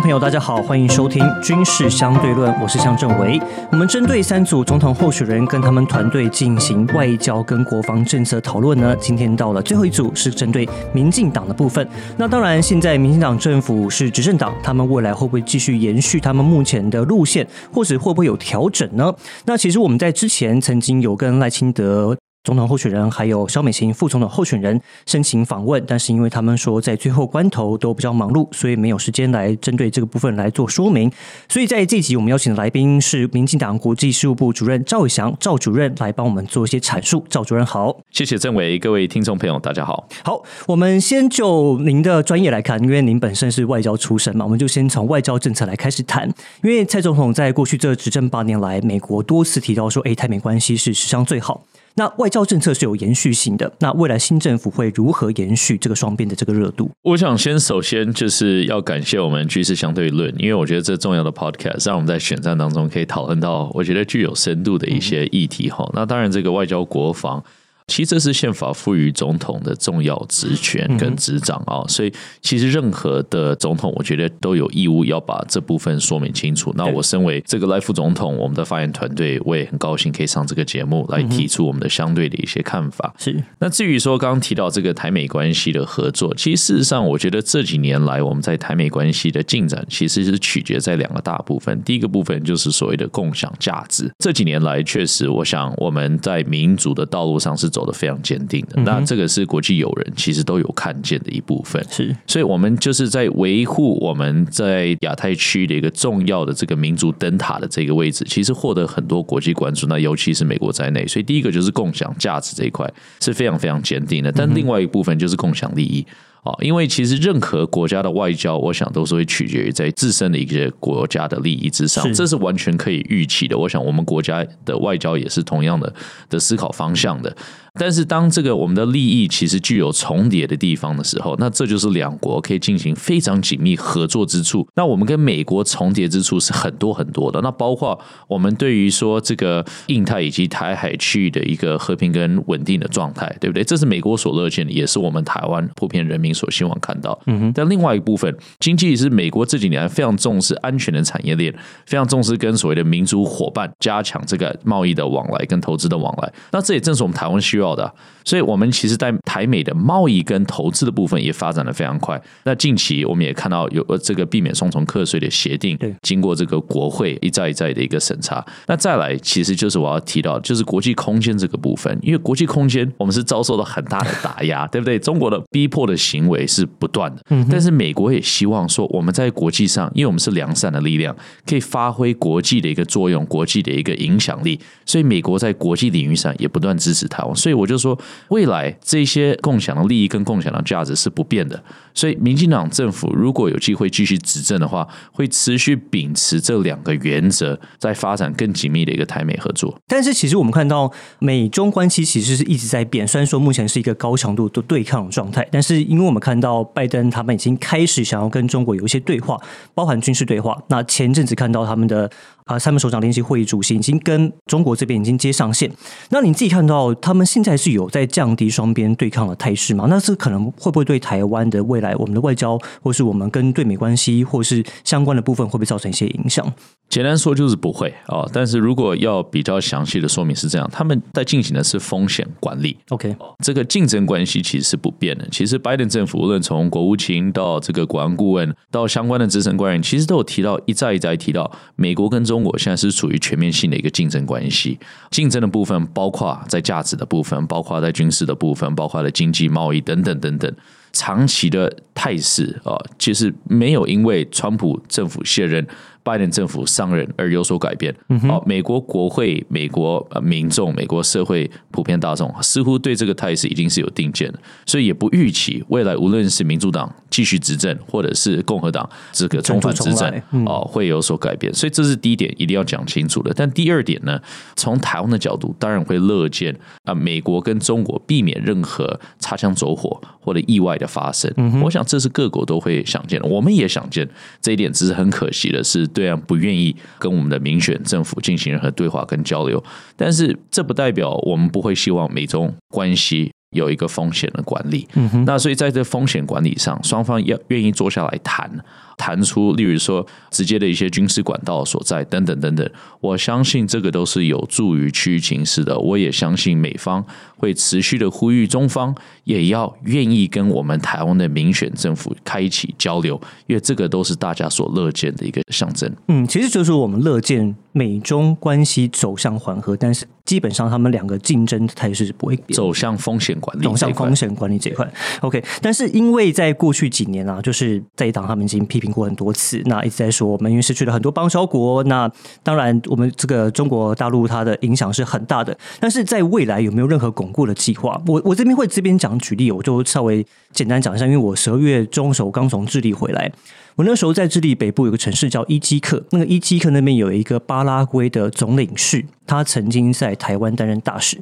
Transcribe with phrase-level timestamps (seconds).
[0.00, 3.40] 朋友，大家好，欢迎收听《军事相对论》，我是向正维。
[3.70, 8.94] 我们针对三组总统候选人跟他们团队进行外交跟国防政策讨论呢。
[9.00, 11.86] 今天到了最后一组，是针对民进党的部分。
[12.16, 19.14] 那当然，现在民进党政府是执政党，他们未来会不会继续延续他们目前的路线，或者会不会有调整呢？
[19.44, 22.16] 那其实我们在之前曾经有跟赖清德。
[22.46, 31.10] 总统候选人还有肖美琴副总统候选人申请访问，但是因为他们说在最后关头都比较忙碌，所以没有时间来针对这个部分来做说明。
[31.48, 37.24] 所以在这集我们邀请的来宾是民进党国际事务部主任赵伟翔赵主任来帮我们做一些阐述。
[37.28, 40.08] 赵主任好，谢谢政委，各位听众朋友大家好。
[40.22, 46.32] 好，我们先就您的专业来看，因为您本身是外交出身嘛，我们就先从外交政策来开始谈。
[46.62, 51.64] 因为蔡总统在过去这执政八年来，美国多次提到说，哎，台美关系是史上最好。
[51.96, 56.90] 那外交政策是有延续性的，那未来新政府会如何延续这个双边的这个热度？
[57.02, 65.90] 我想先首先就是要感谢我们军事相对论，因为我觉得这重要的 podcast 让我们在选战当中可以讨论到我觉得具有深度的一些议题哈。
[65.94, 67.42] 那当然，这个外交国防。
[67.86, 72.12] 其实这是宪法赋予总统的重要职权跟执掌啊，所以
[72.42, 76.72] 其实任何的总统，我觉得都有义务要把这部分说明清楚。
[76.76, 83.14] 那我身为这个赖副总统，我们的发言团队，我也很高兴可以上这个节目来提出我们的相对的一些看法。
[83.18, 83.42] 是。
[83.60, 91.80] 那至于说刚刚提到这个台美关系的合作，其实事实上，我觉得这几年来我们在台美关系的进展，其实是取决在两个大部分。
[91.84, 94.10] 第一个部分就是所谓的共享价值。
[94.18, 116.06] 这几年来，确实，我想我们在民主的道路上是走的非常坚定的，那这个是国际友人其实都有看见的一部分，是，所以我们就是在维护我们在亚太区的一个重要的这个民族灯塔的这个位置，其实获得很多国际关注，那尤其是美国在内，所以第一个就是共享价值这一块是非常非常坚定的，但另外一部分就是共享利益。
[116.46, 123.58] 啊，因为其实任何国家的外交，我想都是会取决于在自身的一些国家的利益之上，这是完全可以预期的。
[123.58, 125.92] 我想我们国家的外交也是同样的
[126.30, 127.36] 的思考方向的。
[127.78, 134.66] 但是当这个我们的利益其实具有重叠的地方的时候，那这就是两国可以进行非常紧密合作之处。
[134.76, 137.40] 那我们跟美国重叠之处是很多很多的。
[137.40, 137.98] 那包括
[138.28, 143.64] 我们对于说这个印太以及台海区域的一个和平跟稳定的状态，对不对？
[143.64, 146.36] 这是美国所乐见的，也是我们台湾普遍人民。
[146.36, 147.52] 所希望看到，嗯哼。
[147.54, 151.50] 但另外一部分，经济是美国这几年非常重视安全的产业链，
[151.86, 156.30] 非常重视跟所谓的民族伙伴加强这个贸易的往来跟投资的往来。
[156.52, 157.92] 那这也正是我们台湾需要的。
[158.24, 162.20] 所以，我们其实，在台美的贸易跟投资的部分也发展的非常快。
[162.42, 168.44] 那近期我们也看到有这个避免双重课税的协定，经过这个国会一再一再的一个审查。
[168.66, 174.98] 那再来，其实就是我要提到，就是国际空间这个部分，因为国际空间我们是遭受到很大的打压， 对不对？
[174.98, 181.14] 中国的逼迫的行为是不断的，但是美国也希望说，我们在国际上，因为我们是良善的力量，
[181.46, 184.58] 可以发挥国际的一个作用，国际的一个影响力。
[184.84, 187.36] 所以，美国在国际领域上也不断支持台湾。
[187.36, 187.98] 所以，我就说。
[188.28, 191.62] 未来这些共享的利益跟共享的价值是不变的，
[191.94, 199.74] 所以民进党政府如果有机会继续执政的话，会持续秉持这两个原则，在发展更紧密的一个台美合作。
[199.86, 209.40] 但是，其实我们看到美中关系其实是一直在变，虽然说目前是一个高强度的对抗状态，但是因为我们看到拜登他们已经开始想要跟中国有一些对话，
[209.74, 210.60] 包含军事对话。
[210.68, 212.10] 那前阵子看到他们的。
[212.46, 215.68] 啊，三门首长联席会议主席已经跟中国这边已经接上线。
[216.10, 219.86] 那你自己看到他们现在是有在降低双边对抗的态势吗？
[219.90, 226.46] 那是可能会不会对台湾的未来，我们的外交，或是我们跟对美关系，或是相关的部分，会不会造成一些影响？
[226.88, 228.24] 简单说就是不会啊。
[228.32, 232.76] 但是如果要比较详细的说明是这样，他们在进行的是风险管理。
[232.90, 235.26] OK，这个竞争关系其实是不变的。
[235.32, 242.35] 其实拜登政府无论从国务卿到这个国安顾问到相关的资深官员，其实都有提到，一再一再提到美国跟中。
[242.36, 244.78] 中国现在是处于全面性的一个竞争关系，
[245.10, 250.54] 竞争的部分包括在价值的部分，包括在军事的部分，包括在经济贸易等等等等。
[250.92, 255.66] 长期的态势啊，其实没有因为川普政府卸任。
[256.06, 257.92] 拜登政府上任而有所改变。
[258.28, 271.52] 好，美国国会、美国民众、美国社会普遍大众似乎对这个态势已经是有定见了，所以也不预期未来无论是民主党继续执政，或者是共和党这个重返执政，哦，会有所改变。
[271.52, 273.32] 所以这是第一点，一定要讲清楚的。
[273.34, 274.20] 但第二点呢，
[274.54, 281.28] 从台湾的角度，当然会乐见啊，美国跟中国避免任何擦枪走火或者意外的发生。
[281.64, 284.08] 我想这是各国都会想见的，我们也想见
[284.40, 285.84] 这一点，只是很可惜的是。
[285.96, 289.62] 对岸不愿意跟我们的民选政府进行任何对话跟交流，
[289.96, 294.86] 但是这不代表我们不会希望美中关系有一个风险的管理。
[294.92, 298.50] 嗯那所以在这风险管理上，双方要愿意坐下来谈。
[298.96, 302.68] 谈出，例如说直接的一些军事管道所在等等等等。
[303.00, 305.78] 我相信这个都是有助于区域情势的。
[305.78, 307.04] 我也相信美方
[307.36, 308.94] 会持续的呼吁中方
[309.24, 315.92] 也要愿意跟我们台湾的民选政府开启交流，因为这个都是大家所乐见的一个象征。
[316.08, 324.90] 嗯，其实就是我们乐见美中关系走向缓和，但是基本上他们两个竞争态势不会变，走向风险管理，走向风险管理这一块。
[325.20, 332.10] OK，但是因为在过去几年啊，就是在党他们已经批评过很多次，那一直在说我们因为失去了很多邦交国，那
[332.42, 338.00] 当然我们这个中国大陆它的影响是很大的，但是在未来有没有任何巩固的计划？
[338.06, 343.30] 我我这边会这边讲举例，我就稍微简单讲一下，因为我十二月中时候刚从智利回来。
[343.76, 351.18] 我那时候在智利北部有个城市叫伊基克，那个伊基克那边有一个巴拉圭的总领事，他曾经在台湾担任大使。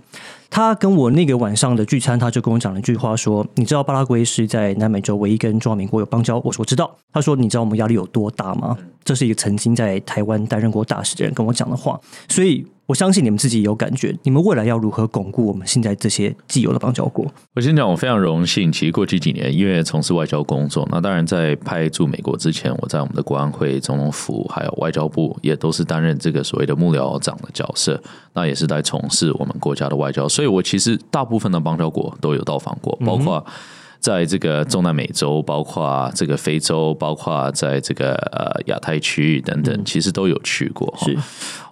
[0.50, 12.64] 他跟我那个晚上的聚餐，他就跟我讲了一句话，说：“你知道巴拉圭是在南美洲唯一跟中华民国有邦交？”我说：“我知道。”他说：“你知道我们压力有多大吗？”这是一个曾经在台湾担任过大使的人跟我讲的话，所以。
[12.86, 17.24] 我相信你们自己有感觉，你们未来要如何巩固我们现在这些既有的邦交国？
[17.54, 18.70] 我先讲，我非常荣幸。
[18.70, 27.98] 其实过去几年，因为从事外交工作，那当然在派驻美国之前，我在我们的国安会、总统府还有外交部，也都是担任这个所谓的幕僚长的角色。
[28.34, 33.44] 那也是在从事我们国家的外交，所以我其实大部分的邦交国都有到访过，包括。
[34.04, 40.94] 在这个中南美洲，包括这个非洲，包括在这个呃亚太区域等等，其实都有去过。
[40.98, 41.16] 是，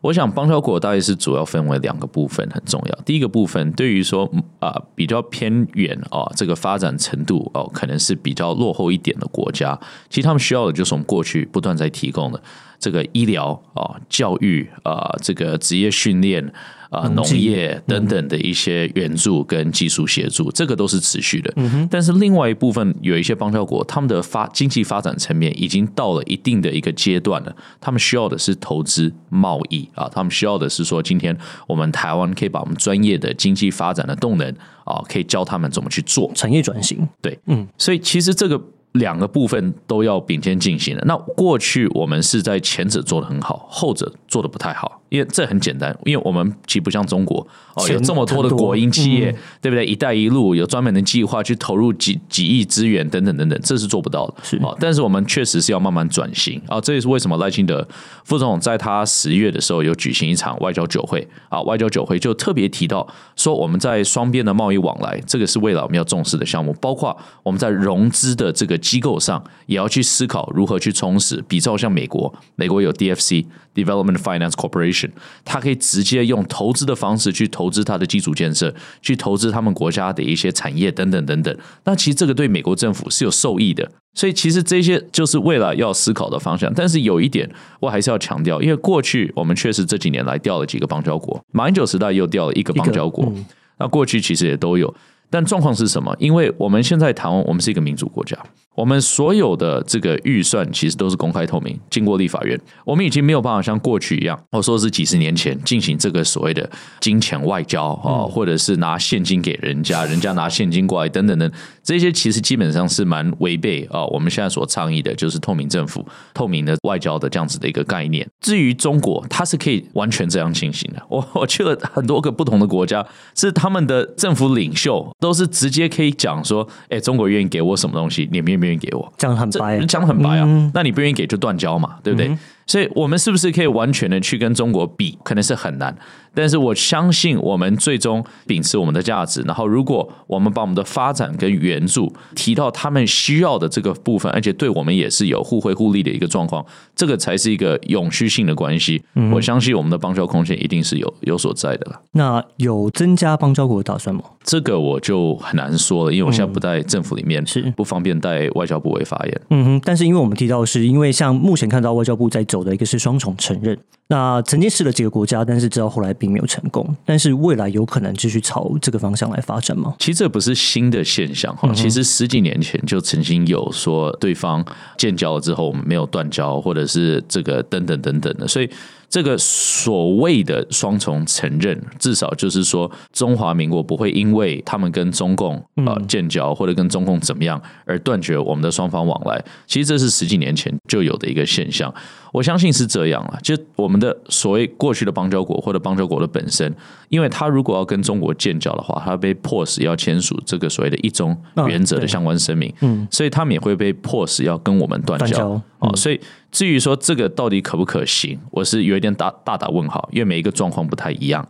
[0.00, 2.98] 我想邦交国大概是主要分为两个部分，很重要。
[3.04, 4.26] 第一个部分，对于说
[4.60, 9.78] 啊比较偏远啊，这个发展程度哦，可能是比较落后一点的国家，
[10.08, 12.42] 其实他们需要的就是我们过去不断在提供的
[12.82, 16.52] 这个医疗啊、教育啊、这个职业训练。
[16.92, 21.50] 啊，农业等等的一些援助跟技术协助，这个都是持续的。
[21.90, 31.34] 但是另外一部分有一些邦交国，他们的发经济发展层面已经到了一定的一个阶段了，他们需要的是投资贸易啊，他们需要的是说，今天
[31.66, 34.46] 我们台湾可以把我们专业的经济发展的动能
[34.84, 37.08] 啊，可以教他们怎么去做产业转型。
[37.22, 38.62] 对，嗯，所以其实这个
[38.92, 41.02] 两个部分都要并肩进行的。
[41.06, 45.01] 那过去我们是在前者做的很好，后者做的不太好。
[45.12, 49.30] 因为这很简单，因为我们其实不像中国哦，有这么多的国营企业，
[49.60, 49.84] 对不对？
[49.84, 54.34] 一带一路有专门的计划去投入几几亿资源等等等等，这是做不到的。
[54.42, 56.80] 是啊，但是我们确实是要慢慢转型啊。
[56.80, 57.86] 这也是为什么赖清德
[58.24, 63.06] 副总统在他十月的时候有举行一场外交酒会啊，外交酒会就特别提到
[63.36, 71.44] 说，我们在双边的贸易往来，这个是未来我们要重视的项目，包括我们在融资的这个机构上，也要去思考如何去充实。
[71.46, 73.44] 比照像美国，美国有 DFC。
[73.74, 75.01] Development Finance Corporation，
[75.44, 81.56] 它可以直接用投资的方式去投资它的基础建设，去投资他们国家的一些产业等等等等。
[81.84, 86.72] 那其实这个对美国政府是有受益的，所以其实这些就是未来要思考的方向。
[86.74, 87.50] 但是有一点，
[87.80, 93.32] 我还是要强调，因为过去我们确实这几年来掉了几个邦交国，马英九时代又掉了一个邦交国，
[93.78, 94.94] 那过去其实也都有。
[95.32, 96.14] 但状况是什么？
[96.18, 98.36] 因为我们现在台湾，我们是一个民主国家。
[98.74, 102.58] 我们所有的这个预算其实都是公开透明，经过立法院。
[102.84, 106.70] 我们已经没有办法像过去一样，或说是几十年前进行这个所谓的
[107.00, 111.50] 金钱外交啊，或者是拿现金给人家，人家拿现金过来等等等，
[111.84, 114.04] 这些其实基本上是蛮违背啊。
[114.06, 116.02] 我们现在所倡议的就是透明政府、
[116.32, 118.26] 透明的外交的这样子的一个概念。
[118.40, 121.02] 至于中国，它是可以完全这样进行的。
[121.10, 132.38] 我我去了很多个不同的国家，是他们的政府领袖都是直接可以讲说：“哎，中国愿意给我什么东西，你们愿。”不愿意给我讲很白，讲很白啊，那你不愿意给就断交嘛，对不对？
[132.64, 135.18] 所以我们是不是可以完全的去跟中国比？
[135.24, 135.92] 可能是很难。
[136.34, 149.02] 但是我相信，我们最终秉持我们的价值，然后如果我们把我们的发展跟援助提到他们需要的这个部分，而且对我们也是有互惠互利的一个状况，这个才是一个永续性的关系。
[149.32, 152.00] 我相信我们的邦交空间一定是有有所在的了。
[152.12, 154.22] 那有增加邦交国的打算吗？
[154.44, 159.40] 这个我就很难说了，因为我现在不在政府里面，是不方便带外交部为发言。
[159.50, 163.78] 嗯哼，但是因为我们提到是因为像目前看到外交部在走的一个是双重承认。
[164.12, 166.86] 那曾经试了几个国家，但是知道后来并没有成功。
[167.02, 169.94] 但是未来有可能继续朝这个方向来发展吗？
[169.98, 174.62] 其实这不是新的现象哈，其实十几年前就曾经有说对方
[174.98, 178.68] 建交了之后我们没有断交，或者是这个等等等等的，所以。
[179.12, 189.44] 这个所谓的双重承认，至少就是说，中华民国不会因为他们跟中共呃建交或者跟中共怎么样而断绝我们的双方往来。
[189.66, 191.94] 其实这是十几年前就有的一个现象，
[192.32, 193.38] 我相信是这样了。
[193.42, 196.74] 就我们的所谓过去的邦交国或者邦交国的本身，
[197.08, 201.36] 因为他如果要跟中国建交的话，他被迫使要签署这个所谓的一中
[201.68, 205.60] 原则的相关声明，嗯，所以他们也会被迫使要跟我们断交。
[205.78, 206.20] 哦，所以
[206.50, 211.46] 至于说这个到底可不可行，我是有一点大大打问号，因为每一个状况不太一样。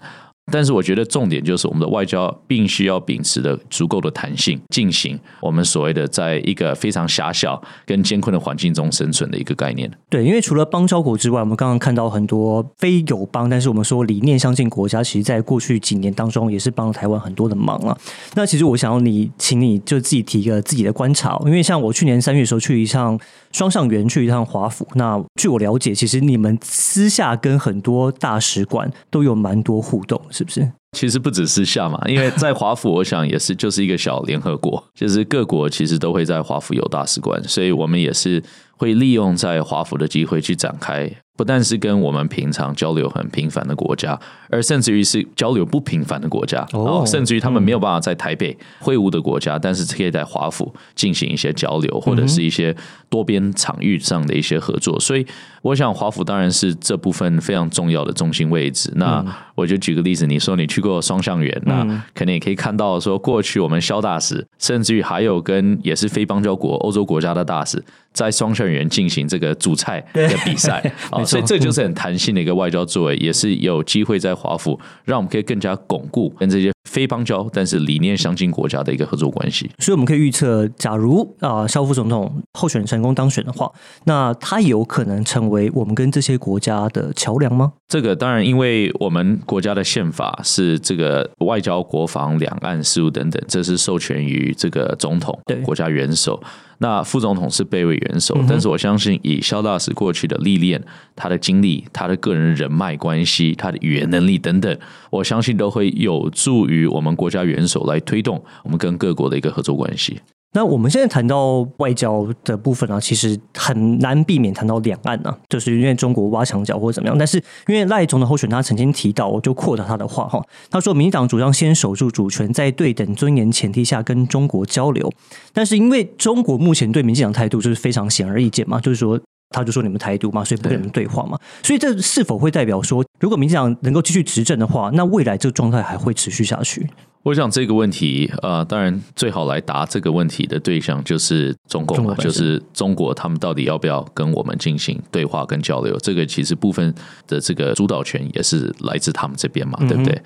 [0.50, 9.90] 但是我觉得重点就是我们的外交必须要秉持的足够的弹性，进行我们所谓的在一个非常狭小跟艰困的环境中生存的一个概念。
[10.10, 17.96] 对，因为除了邦交国之外，我们刚刚看到很多非友邦，但是我们说理念相近国家，其实在过去几年当中也是帮了台湾很多的忙啊。
[18.34, 23.18] 那其实我想要你，请你就自己提一个自己的观察，因为像我去年三月的时候去一趟
[23.52, 24.86] 双上园，去一趟华府。
[24.94, 30.20] 那据我了解，其实你们私下跟很多大使馆都有蛮多互动。
[30.30, 30.72] 是不是？
[30.96, 38.42] 其实不只是下嘛，因为在华府，我想也是就是一个小联合国， 就是各国其实都会在华府有大使馆，所以我们也是
[38.76, 41.10] 会利用在华府的机会去展开。
[41.42, 44.16] 不但是跟我们平常交流很频繁的国家，
[44.48, 52.72] 而甚至于是交流不频繁的国家哦，甚至于他们没有办法在台北会晤的国家，但是可以在华府进行一些交流，或者是一些
[53.08, 55.00] 多边场域上的一些合作。
[55.00, 55.26] 所以，
[55.62, 58.92] 我想华府当然是这部分非常重要的中心位置。
[58.94, 59.24] 那
[59.56, 61.82] 我就举个例子，你说你去过双向园，那
[62.14, 67.82] 肯定也可以看到说，过去我们肖大使，甚至于还有跟也是非邦交国欧洲国家的大使。
[68.12, 70.78] 在双向园进行这个主菜的比赛
[71.10, 79.70] 啊，所以这就是很弹性的一个外交作为，也是有机会在华府让我们可以更加巩固跟这些非邦交但是理念相近国家的一个合作关系。
[79.78, 83.70] 所以我们可以预测，假如啊，肖副总统候选人成功当选的话，
[84.04, 87.72] 那他有可能成为我们跟这些国家的桥梁吗？
[87.88, 96.42] 这个当然，因为我们国家的宪法是这个外交、国防、两岸事务等等，这是授权于这个总统、国家元首。
[96.78, 100.82] 那副总统是备位元首，但是我相信以肖大使过去的历练、
[101.14, 104.76] 他的经历、他的个人人脉关系、他的语言能力等等，
[105.10, 110.20] 我相信都会有助于我们国家元首来推动我们跟各国的一个合作关系。
[110.54, 117.16] 那我们现在谈到外交的部分啊，其实很难避免谈到两岸啊，就是因为中国挖墙脚或者怎么样。
[117.16, 125.10] 但是因为赖总的候选他曾经提到，我就扩大他的话哈，他说民进党主张先守住主权，在对等尊严前提下跟中国交流。
[125.54, 129.18] 但是因为中国目前对民进党态度就是非常显而易见嘛，就是说
[129.52, 131.38] 他就说你们台独嘛，所以不跟你们对话嘛。
[131.62, 136.88] 所以这是否会代表说，如果民进党能够继续执政的话，那未来这个状态还会持续下去？
[137.24, 145.96] 我想这个问题，呃，当然最好来答这个问题的对象就是中共嘛，就是中国，他们到底要不要跟我们进行对话跟交流？
[145.98, 146.92] 这个其实部分
[147.28, 150.20] 的这个主导权也是来自他们这边嘛，对不对？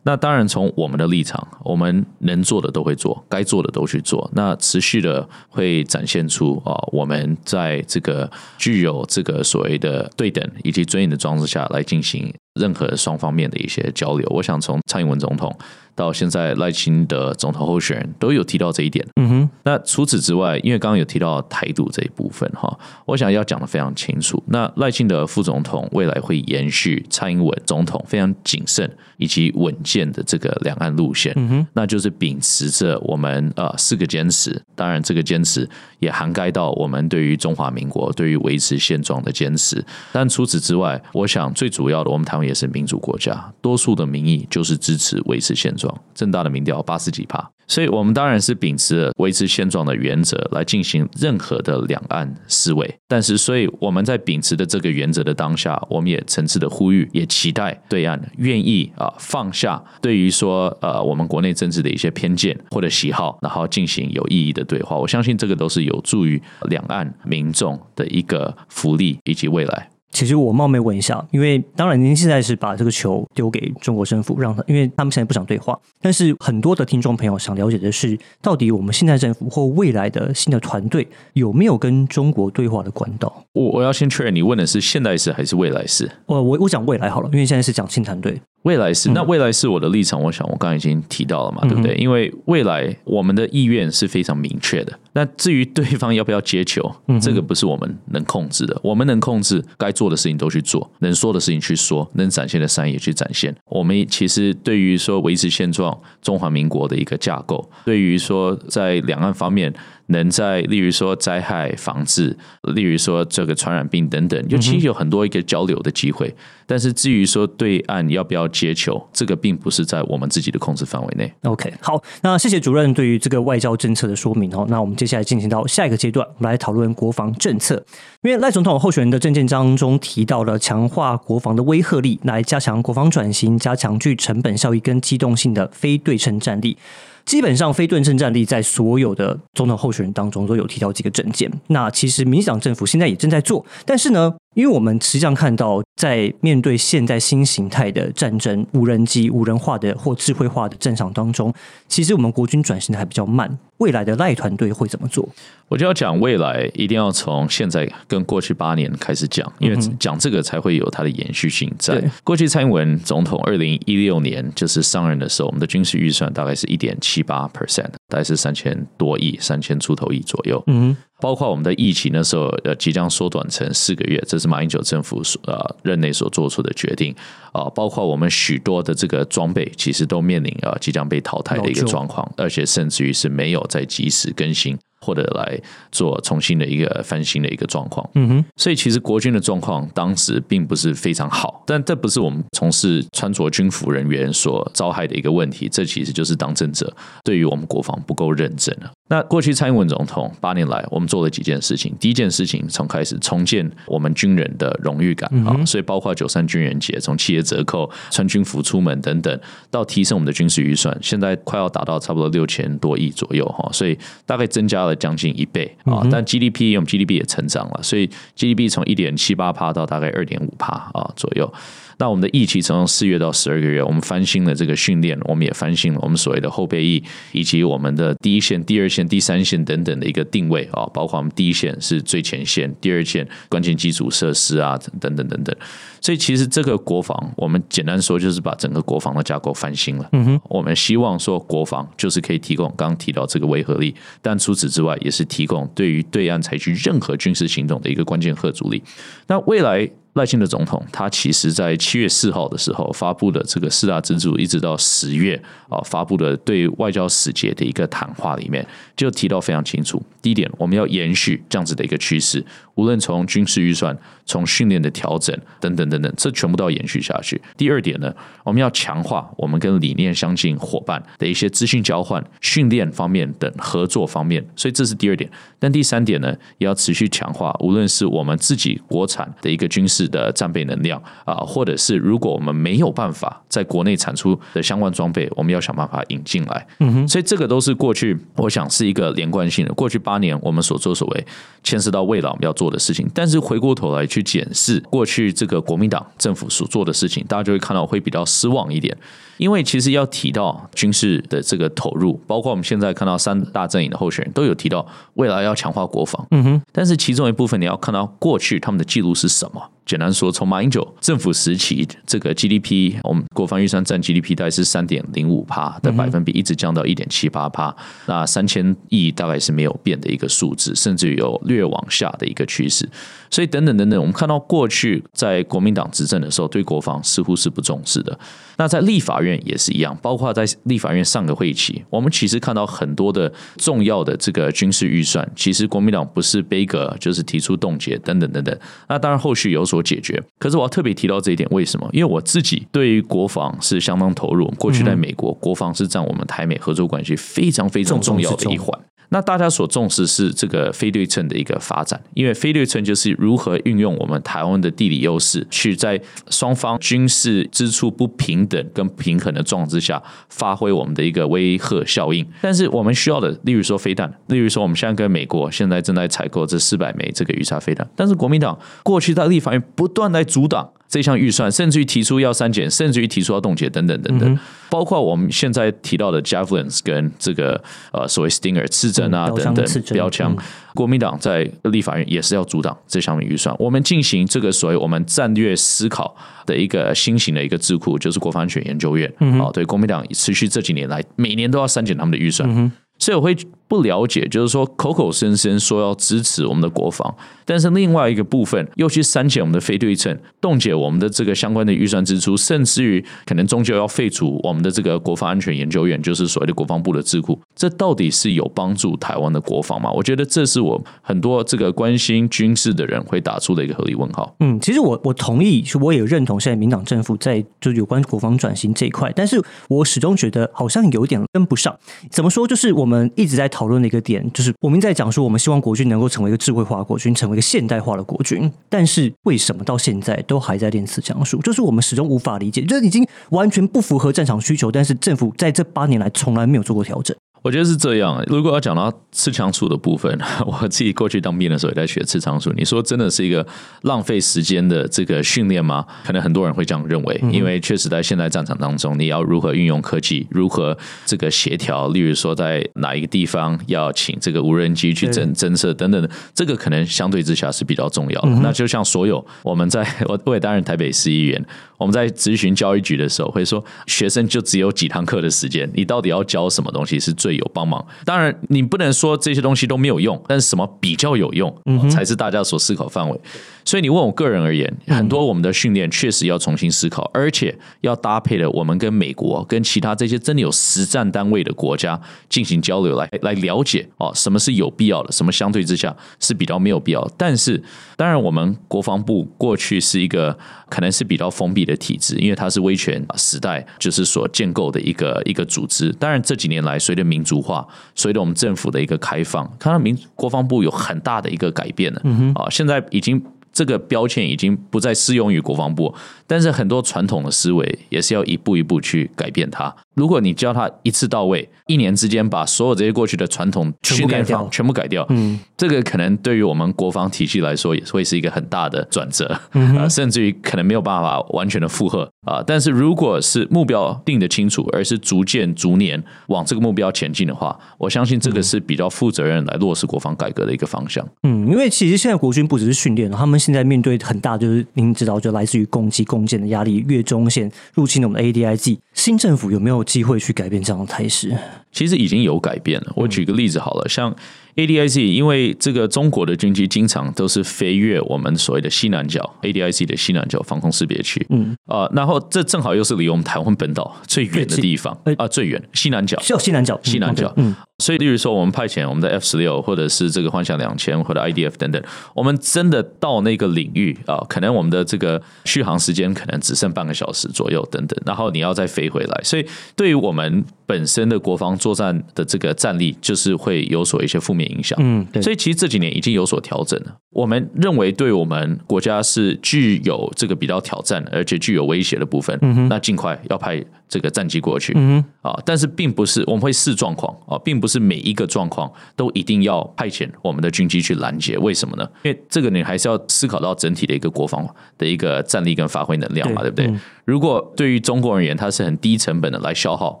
[0.06, 4.30] 那当然，从我们的立场，我们能做的都会做，该做的都去做。
[4.34, 14.28] 那持续的会展现出啊，我们在这个具有这个所谓的对等以及尊严的装置下来进行任何双方面的一些交流。
[14.30, 15.56] 我想从蔡英文总统。
[15.94, 19.06] 到现在，赖清德总统候选人都有提到这一点。
[19.16, 24.42] 嗯哼，那除此之外，因为刚刚有提到台独这一部分哈，我想要讲的非常清楚。
[24.48, 31.32] 那赖清德副总统未来会延续蔡英文总统非常谨慎以及稳健的这个两岸路线。
[31.36, 35.68] 嗯哼，那就是秉持着我们呃四个坚持，当然这个坚持
[36.00, 39.84] 也涵盖到我们对于中华民国对于维持现状的坚持。
[40.12, 45.83] 但除此之外，我想最主要的，我们台湾也是民主国家，多数的民意就是支持维持现状。
[46.14, 52.94] 正大的民调八十几趴，所以我们当然是秉持维持现状的原则来进行任何的两岸思维。
[53.08, 64.96] 但是，所以我们在秉持的这个原则的当下，我们也诚挚的呼吁，也期待对岸愿意啊放下对于说呃我们国内政治的一些偏见或者喜好，然后进行有意义的对话。
[64.96, 69.93] 我相信这个都是有助于两岸民众的一个福利以及未来。
[70.14, 75.76] 其实我冒昧问一下，因为当然您现在是把这个球丢给中国政府，让他，因为他们现在不想对话。
[76.00, 83.44] 但是很多的听众朋友想了解的是，到底我们现在政府或未来的新的团队有没有跟中国对话的管道？
[83.52, 86.08] 我我要先确认，你问的是现在是还是未来是？
[86.26, 88.40] 我我我讲未来好了，因为现在是讲新团队。
[88.64, 91.94] 未来是那未来是我的立场，我想我刚刚已经提到了嘛，对不对？
[91.96, 94.98] 因为未来我们的意愿是非常明确的。
[95.12, 96.90] 那至于对方要不要接球，
[97.20, 98.78] 这个不是我们能控制的。
[98.82, 103.54] 我们能控制该做的事情都去做，能说的事情去说，能展现的善意去展现。
[103.66, 109.72] 我们其实对于说维持现状中华民国的一个架构，对于说在两岸方面。
[110.06, 112.36] 能在，例如说灾害防治，
[112.74, 116.34] 例如说这个传染病等等，尤其有很多一个交流的机会。
[116.66, 121.30] 但是至于说对岸要不要接球，这个并不是在我们自己的控制范围内。
[121.42, 124.66] OK，好，那谢谢主任对于这个外交政策的说明哦。
[124.70, 127.84] 那我们接下来进行到下一个阶段，我们来讨论国防政策。
[128.22, 136.78] 因为赖总统候选人的政见当中提到了强化国防的威慑力，来加强国防转型，加强具成本效益跟机动性的非对称战力。
[137.24, 141.50] 基本上非对称战力在所有的总统候选人当中都有提到几个证件。
[141.68, 151.52] 那其实民进党政府现在也正在做，但是呢，因为我们实际上看到，在面对现在新形态的战争、无人机、无人化的或智慧化的战场当中，
[151.88, 153.58] 其实我们国军转型的还比较慢。
[153.78, 155.28] 未来的赖团队会怎么做？
[155.68, 161.70] 我就要讲未来，一定要从现在跟过去八年开始讲，因为讲这个才会有它的延续性。
[161.76, 170.62] 在过去，蔡英文总统二零一六年就是上任的时候，我们的军事预算大概是一点七八 percent，大概是三千多亿、三千出头亿左右。
[170.68, 177.14] 嗯，包括我们的疫情的时候，呃，即将缩短成四个月，这是马英九政府所呃任内所做出的决定
[177.52, 177.64] 啊。
[177.74, 184.78] 包括我们许多的这个装备，其实都面临啊即将被淘汰的一个状况，而且甚至于是没有在及时更新。
[185.00, 185.60] 或者来
[185.92, 196.90] 做重新的一个翻新的一个状况，嗯哼，所以其实国军的状况当时并不是非常好，但这不是我们从事穿着军服人员所遭害的一个问题，这其实就是当政者
[197.22, 198.90] 对于我们国防不够认真了。
[199.08, 201.94] 那过去蔡英文总统八年来，我们做了几件事情。
[202.00, 209.38] 第一件事情，从开始重建我们军人的荣誉感啊，所以包括九三军人节，从企业折扣、穿军服出门等等，
[209.70, 216.02] 到提升我们的军事预算，现在快要达到差不多六千多亿左右哈，所以大概增加了将近一倍啊。
[216.10, 221.52] 但 GDP 我们 GDP 也成长了，所以 GDP 从一点七八帕到大概二点五帕啊左右。
[221.98, 235.54] 那我们的役期从四月到十二个月，我们翻新了这个训练，我们也翻新了我们所谓的后备役，以及我们的第一线、第二线、第三线等等的一个定位啊，包括我们第一线是最前线，第二线关键基础设施啊，等等等等。
[236.00, 240.08] 所以其实这个国防，我们简单说就是把整个国防的架构翻新了。
[240.12, 248.82] 嗯哼，我们希望说国防就是可以提供刚刚提到这个维和力，但除此之外也是提供对于对岸采取任何军事行动的一个关键核阻力。
[249.26, 249.90] 那未来。
[250.14, 258.64] 赖清德总统，他其实在七月四号的时候发布的这个四大支柱，一直到十月啊发布的对外交使节的一个谈话里面，
[258.96, 260.00] 就提到非常清楚。
[260.22, 262.44] 第一点，我们要延续这样子的一个趋势，
[262.76, 267.40] 无论从军事预算、从训练的调整等等等等，这全部都要延续下去。
[267.56, 275.28] 第二点呢，我们要强化我们跟理念相近伙伴的一些资讯交换、训练方面等合作方面，所以这是第二点。
[275.58, 280.04] 但第三点呢，也要持续强化，无论是我们自己国产的一个军事。
[280.14, 286.66] 的战备能量啊，或者是如果我们没有办法在国内产出的相关装备，我们要想办法引进来。
[286.78, 289.72] 嗯哼，所以这个都是过去我想是一个连贯性的。
[289.72, 291.26] 过去八年我们所作所为，
[291.62, 293.06] 牵涉到未来我们要做做的事情。
[293.12, 298.96] 但是回过头来去检视过去这个国民党政府所做的事情，大家就会看到会比较失望一点。
[299.36, 306.26] 因为其实要提到军事的这个投入，包括我们现在看到三大阵营的候选人都有提到未来要强化国防。
[306.30, 309.70] 嗯哼，但是其中一部分你要看到过去他们的记录是什么。
[309.86, 317.76] 简单说，从马英九政府时期，这个 GDP，我们国防预算占 GDP 大概是三点零五帕的百分比，一直降到一点七八帕。
[318.06, 322.88] 那三千亿大概是没有变的一个数字，甚至有略往下的一个趋势。
[323.34, 328.16] 所以，等等等等，我们看到过去在国民党执政的时候，对国防似乎是不重视的。
[328.58, 338.56] 那在立法院也是一样，包括在立法院上个会期，我们其实看到很多的重要的这个军事预算，其实国民党不是背个就是提出冻结等等等等。
[338.88, 341.90] 那当然后续有所解决，可是我要特别提到这一点，为什么？
[341.92, 348.78] 因为我自己对于国防是相当投入，过去在美国，国防是占我们台美合作关系非常非常重要的一环。
[349.14, 356.00] 那大家所重视是这个非对称的一个发展，因为非对称就是如何运用我们台湾的地理优势，去在
[356.30, 362.26] 双方军事支出不平等跟平衡的状况之下，发挥我们的一个威吓效应。
[362.42, 370.68] 但是我们需要的，例如说飞弹，例如说我们现在跟美国现在正在采购这四百枚这个鱼叉飞弹，但是国民党过去在立法院不断来阻挡。
[370.86, 374.38] 这项预算，甚至于提出要删减，甚至于提出要冻结等等等等，
[374.74, 380.36] 包括我们现在提到的 Javelins 跟这个呃所谓 Stinger 刺针啊等等标枪，
[380.74, 383.54] 国民党在立法院也是要阻挡这项预算。
[383.60, 389.08] 我们进行这个所谓我们战略思考的一个新型的一个智库，就是国防安全研究院。
[389.40, 392.72] 哦，对，国民党持续这几年来每年都要删减他们的预算。
[392.98, 409.90] 所以我会不了解，就是说口口声声说要支持我们的国防，但是另外一个部分又去删减我们的非对称，冻结我们的这个相关的预算支出，甚至于可能终究要废除我们的这个国防安全研究院，就是所谓的国防部的智库，这到底是有帮助台湾的国防吗？
[409.90, 414.36] 我觉得这是我很多这个关心军事的人会打出的一个合理问号。
[414.38, 421.76] 嗯，其实我我同意，我也认同现在民党政府在就有关国防转型这一块，但是我始终觉得好像有点跟不上。
[422.08, 422.46] 怎么说？
[422.46, 422.84] 就是我。
[422.84, 428.50] 我们一直在讨论的一个点，就是我们在讲说，我们希望国军能够成为一个智慧化国军，成为一个现代化的国军。
[428.68, 431.40] 但是为什么到现在都还在练此枪术？
[431.40, 434.72] 就是我们始终无法理解，这已经完全不符合战场需求。
[434.72, 437.16] 但是政府在这八年来从来没有做过调整。
[437.44, 438.24] 我觉得是这样。
[438.26, 442.50] 如果要讲到吃仓鼠的部分， 我自己过去当兵的时候也在学吃仓鼠。
[442.54, 443.46] 你说真的是一个
[443.82, 445.84] 浪费时间的这个训练吗？
[446.06, 458.30] 可能很多人会这样认为，因为确实在现代战场当中，你要如何运用科技，如何这个协调，例如说在哪一个地方要请这个无人机去侦侦测等等的，这个可能相对之下是比较重要的。
[458.42, 461.44] 那就像所有我们在 我我也担任台北市议员。
[461.84, 467.84] 我们在咨询教育局的时候，会说学生就只有几堂课的时间，你到底要教什么东西是最有帮忙？
[468.06, 471.54] 当然，你不能说这些东西都没有用，但是什么比较有用，
[471.90, 473.20] 才是大家所思考范围。
[473.64, 487.10] 所以你问我个人而言，很多我们的训练确实要重新思考，而且要搭配的我们跟美国、跟其他这些真的有实战单位的国家进行交流，来来了解哦，什么是有必要的，什么相对之下是比较没有必要。
[487.16, 487.62] 但是，
[487.96, 490.36] 当然我们国防部过去是一个
[490.68, 495.90] 可能是比较封闭的体制，因为它是威权时代就是所建构的一个一个组织。
[495.92, 502.00] 当然这几年来，随着民族化，随着我们政府的一个开放，看到民国防部有很大的一个改变了。
[502.04, 503.22] 嗯哼，啊，现在已经。
[503.54, 505.94] 这个标签已经不再适用于国防部，
[506.26, 509.74] 但是很多传统的思维也是要一步一步去改变它。
[509.94, 522.42] 如果你教他一次到位，一年之间把所有这些过去的传统训练方全部改掉，嗯，这个可能对于我们国防体系来说也会是一个很大的转折，啊，甚至于可能没有办法完全的负荷啊。
[522.44, 531.06] 但是如果是目标定的清楚，而是逐渐逐年往这个目标前进的话，我相信这个是比较负责任来落实国防改革的一个方向。
[531.22, 539.83] 嗯，因为其实现在国军不只是训练，他们现在面对很大就是您知道，就来自于攻击共建的压力，越中线入侵了我们的 ADIG，新政府有没有？
[539.84, 541.36] 机会去改变这样的态势，
[541.70, 542.92] 其实已经有改变了。
[542.96, 544.16] 我举个例子好了，像。
[544.56, 551.56] A D I C，因为这个中国的军机经常都是飞越我们所谓的西南角 A D I C 的西南角防空识别区，嗯。
[551.66, 561.82] 啊，然后这正好又是离我们台湾本岛最远的地方啊，最远西南角，就西南角，西南角，嗯，所以例如说我们派遣我们的 F 十六，或者是这个幻象两千或者 I D F 等等，
[562.14, 574.43] 我们真的到那个领域啊，可能我们的这个续航时间可能只剩半个小时左右等等，然后你要再飞回来，所以对于我们本身的国防作战的这个战力，就是会有所一些负面。
[574.50, 576.96] 影响，嗯，所以其实这几年已经有所调整了。
[577.10, 582.36] 我们认为对我们国家是具有这个比较挑战，而且具有威胁的部分，
[582.68, 591.38] 那尽快要派这个战机过去，嗯啊，但是并不是我们会视状况啊，并不是每一个状况都一定要派遣我们的军机去拦截。
[591.38, 591.88] 为什么呢？
[592.02, 594.44] 因为这个你还是要思考到整体的一个国防
[594.76, 596.74] 的一个战力跟发挥能量嘛，对不对？
[597.04, 600.00] 如果对于中国而言，它是很低成本的来消耗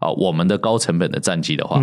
[0.00, 1.80] 啊我们的高成本的战机的话，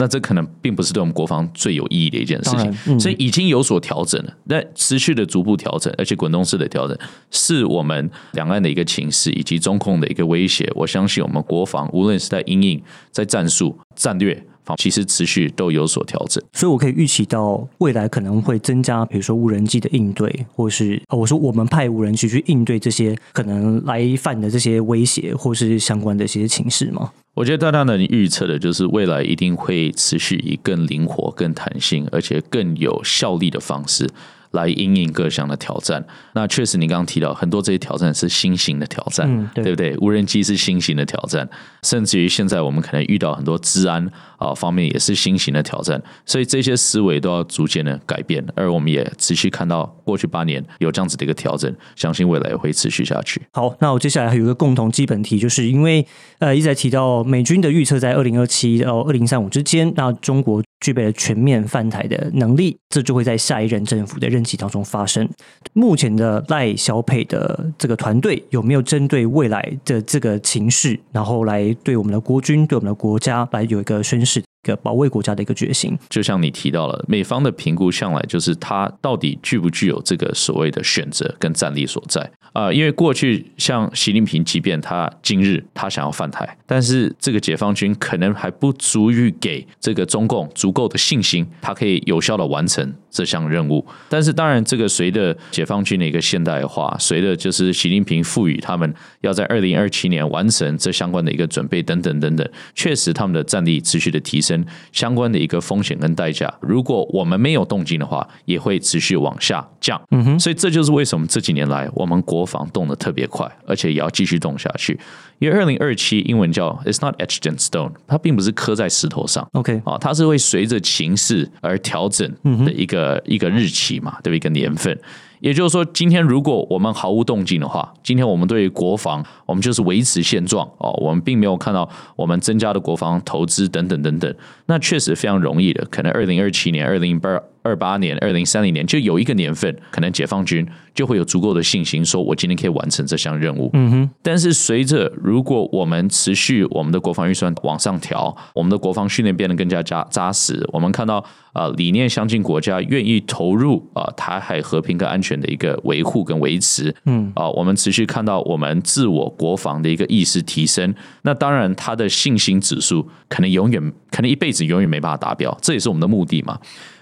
[0.00, 2.98] 那这可能并不是对我们国防最有意义的一件事情。
[2.98, 6.98] 所以已经有所调整了，那持续的逐步调整，而且滚动式的调整，
[7.30, 10.66] 是我们两岸的一个情势以及中控的一个威胁。
[10.74, 12.82] 我相信我们国防无论是在阴影、
[13.12, 14.42] 在战术、战略。
[14.76, 27.10] 其实持续都有所调整，所以我可以预期到未来可能会增加，比如说无人机的应对，或是我说我们派无人机去应对这些可能来犯的这些威胁，或是相关的一些情势吗？
[27.34, 34.08] 我觉得大家能预测的就是未来一定会持续以更灵活、更弹性，而且更有效力的方式。
[34.52, 39.96] 来应应各项的挑战，那确实你刚刚提到很多这些挑战是新型的挑战，对不对？
[39.98, 41.48] 无人机是新型的挑战，
[41.84, 53.40] 甚至于现在我们可能遇到很多治安啊方面也是新型的挑战，所以这些思维都要逐渐的改变，而我们也持续看到过去八年有这样子的一个调整，相信未来会持续下去。
[53.52, 56.04] 好，那我接下来还有一个共同基本题，就是因为
[56.40, 60.60] 呃一直在提到美军的预测在二零二七到二零三五之间，那中国。
[60.80, 65.28] 具备了全面犯台的能力，这就会在下一任政府的任期当中发生。
[65.74, 74.29] 目前的赖小佩的这个团队有没有针对未来的这个情势，然后来对我们的国军、对我们的国家来有一个宣誓？
[74.62, 82.72] 个保卫国家的一个决心，就像你提到了，美方的评估向来就是他到底具不具有这个所谓的选择跟战力所在啊？
[82.72, 93.84] 因为过去像习近平，即便他今日他想要犯台，但是这个解放军可能还不足以给这个中共足够的信心，他可以有效的完成这项任务。
[94.08, 104.64] 但是当然，这个随着解放军的一个现代化，随着就是习近平赋予他们要在二零二七年完成这相关的一个准备等等等等，确实他们的战力持续的提升。
[104.92, 106.52] 相关的一个风险跟代价。
[106.60, 110.00] 如果我们没有动静的话，也会持续往下降。
[110.10, 114.98] 嗯哼，所以这就是为什么这几年来我们国防动得特别快，而且也要继续动下去。
[115.38, 119.48] 因为二零二七英文叫 "It's not etched in stone"，它并不是刻在石头上。
[119.52, 122.30] OK，啊，它是会随着情势而调整
[122.66, 124.36] 的一个呃一个日期嘛，对不对？
[124.36, 124.98] 一个年份。
[125.40, 134.34] 也就是说，今天如果我们毫无动静的话，今天我们对国防，我们就是维持现状哦，我们并没有看到我们增加的国防投资等等等等，
[134.66, 143.70] 那确实非常容易的，可能二零二七年、二零二二八年、二零三零年就有一个年份，可能解放军就会有足够的信心，说我今天可以完成这项任务。
[143.74, 144.10] 嗯哼。
[144.22, 156.94] 但是随着如果我们持续我们的国防预算往上调，我们的国防训练变得更加扎扎实，我们看到啊理念相近国家愿意投入啊台海和平跟安全的一个维护跟维持。
[157.04, 157.30] 嗯。
[157.34, 166.58] 啊，我们持续看到我们自我国防的一个意识提升，那当然他的信心指数可能永远可能一辈子永远没办法达标，这也是我们的目的嘛。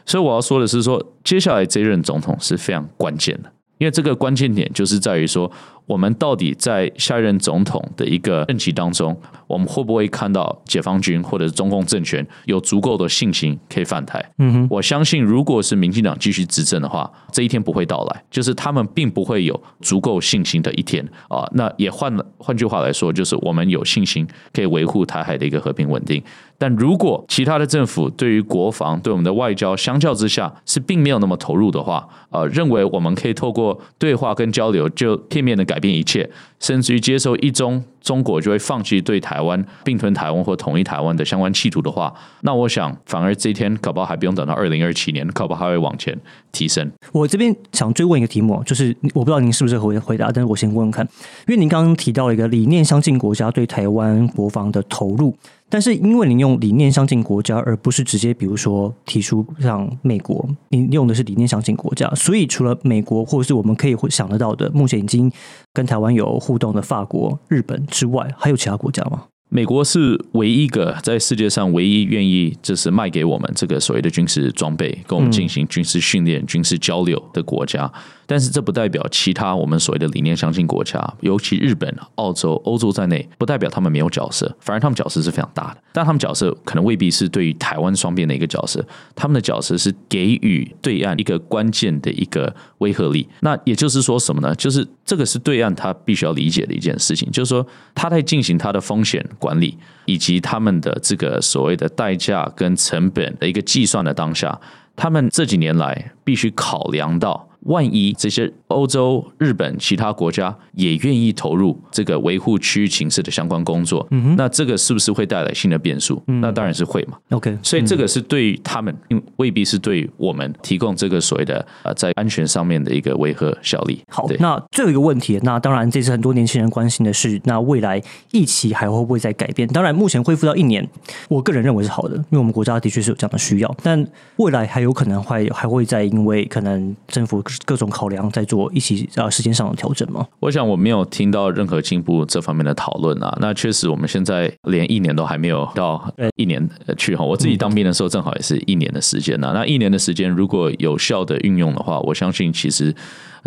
[0.08, 5.48] 所以我要说的是，说接下来这任总统是非常关键的，因为这个关键点就是在于说。
[5.88, 14.22] 我们到底在下一任总统的一个任期当中，我们会不会看到解放军或者是中共政权有足够的信心可以犯台？
[14.36, 21.48] 嗯哼，我相信，如果是民进党继续执政的话，这一天不会到来，就是他们并不会有足够信心的一天啊。
[21.54, 26.22] 那也换了换句话来说，就是我们有信心可以维护台海的一个和平稳定。
[26.60, 35.77] 但如果其他的政府对于国防、对我们的外交相较之下是并没有那么投入的话，呃，认为我们可以透过对话跟交流就片面的改。
[35.78, 46.18] 改变一切，甚至于接受一中，中国就会放弃对台湾并吞台湾或统一台湾的相关企图的话，那我想反而这一天搞不好还不用等到二零二七年，搞不好还会往前
[46.50, 46.90] 提升。
[47.12, 51.06] 我这边想追问一个题目，就是我不知道您是不是回回答，但是我先问问看，
[51.46, 55.32] 因为您刚刚提到了一个理念相近国家对台湾国防的投入。
[55.70, 65.30] 但是因为您用理念相近国家，而不是直接比如说提出像美国，您用的是理念相近国家，所以除了美国或者是我们可以会想得到的，目前已经
[65.72, 69.24] 跟台湾有互动的法国、日本之外，还有其他国家吗？
[69.50, 77.90] 美国是唯一一个在世界上唯一愿意就是卖给我们这个所谓的军事装备，跟我们进行军事训练、军事交流的国家。
[78.28, 85.78] 但是这不代表其他我们所谓的理念相近国家，尤其日本、澳洲、欧洲在内，不代表他们没有角色，反而他们角色是非常大的。
[85.94, 88.84] 但他们角色可能未必是对于台湾双边的一个角色，
[89.16, 93.26] 他们的角色是给予对岸一个关键的一个威慑力。
[93.40, 94.54] 那也就是说什么呢？
[94.56, 104.60] 就是这个是对岸他必须要理解的一件事情，就是说他在进行他的风险管理以及他们的这个所谓的代价跟成本的一个计算的当下，
[104.94, 107.48] 他们这几年来必须考量到。
[107.62, 116.22] 万一这些欧洲、日本其他国家也愿意投入这个维护区域情势的相关工作，嗯那这个是不是会带来新的变数？
[116.26, 117.18] 那当然是会嘛。
[117.30, 118.96] OK，所以这个是对于他们，
[119.36, 124.00] 未必是对我们提供这个所谓的呃在安全上面的一个维和效力。
[124.08, 129.68] 好，那最后一个问题，那当然这次很多年轻人关心的是，那未来疫情还会不会再改变？
[129.68, 130.88] 当然，目前恢复到一年，
[131.28, 133.76] 我个人认为是好的，因为我们国家的确是有这样的需要。
[133.82, 137.42] 但未来还有可能会还会在因为可能政府。
[137.64, 140.26] 各种考量在做一起啊时间上的调整吗？
[140.40, 143.36] 我想我没有听到任何进步这方面的讨论啊。
[143.40, 147.24] 那确实，我们现在连一年都还没有到一年去哈。
[147.24, 149.52] 我自己当兵的时候正好也是一年的时间呢。
[149.54, 152.94] 那一年的时间如果有效的运用的话，我相信其实。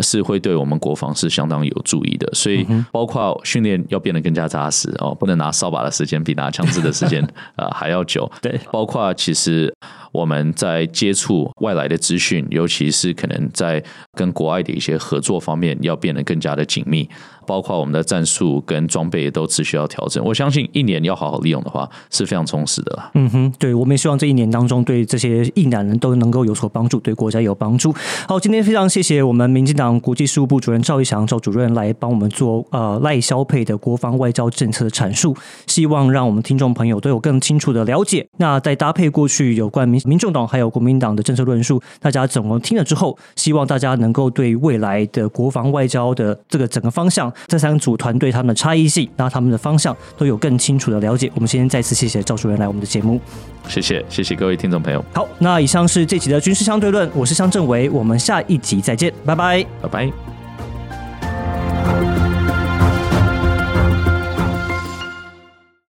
[0.00, 7.22] 是会对我们国防是相当有注意的，所以包括训练要变得更加扎实哦，不能拿扫把的时间比拿枪支的时间
[7.54, 8.28] 啊 还要久。
[8.40, 9.72] 对，包括其实
[10.12, 17.08] 我们在接触外来的资讯，尤其是可能在跟国外的一些合作方面，要变得更加的紧密。
[17.44, 23.10] 包括我们的战术跟装备都持续要调整，我相信一年要好好利用的话是非常充实的啦。
[23.14, 27.92] 嗯哼，对，我们也希望这一年当中对这些印男人都能够有所帮助，对国家有帮助。
[28.28, 38.24] 好，今天非常谢谢我们民进党国际事务部主任赵一翔赵主任来帮我们做呃赖萧配的国防外交政策的阐述，希望让我们听众朋友都有更清楚的了解。
[38.38, 47.32] 那在搭配过去有关民民众党还有国民党的政策论述，大家总共听了之后，希望大家能够对未来的国防外交的这个整个方向。
[47.46, 51.30] 这三组团队他们的差异性，那他们的方向都有更清楚的了解。
[51.34, 53.20] 我们今天再次谢谢赵主任来我们的节目，
[53.68, 55.04] 谢谢谢谢各位听众朋友。
[55.14, 60.41] 好，那以上是这集的军事相对论，我是向政委，我们下一集再见，拜拜，拜拜。